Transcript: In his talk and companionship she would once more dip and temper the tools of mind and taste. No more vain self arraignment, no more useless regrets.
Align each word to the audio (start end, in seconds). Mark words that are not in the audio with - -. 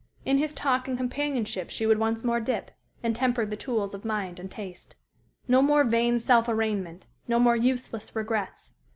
In 0.25 0.39
his 0.39 0.55
talk 0.55 0.87
and 0.87 0.97
companionship 0.97 1.69
she 1.69 1.85
would 1.85 1.99
once 1.99 2.23
more 2.23 2.39
dip 2.39 2.71
and 3.03 3.15
temper 3.15 3.45
the 3.45 3.55
tools 3.55 3.93
of 3.93 4.03
mind 4.03 4.39
and 4.39 4.49
taste. 4.49 4.95
No 5.47 5.61
more 5.61 5.83
vain 5.83 6.17
self 6.17 6.47
arraignment, 6.49 7.05
no 7.27 7.37
more 7.37 7.55
useless 7.55 8.15
regrets. 8.15 8.73